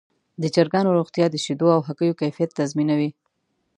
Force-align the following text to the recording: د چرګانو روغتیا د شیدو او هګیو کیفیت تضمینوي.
د 0.41 0.43
چرګانو 0.55 0.95
روغتیا 0.97 1.25
د 1.31 1.35
شیدو 1.43 1.67
او 1.75 1.81
هګیو 1.87 2.17
کیفیت 2.21 2.49
تضمینوي. 2.59 3.09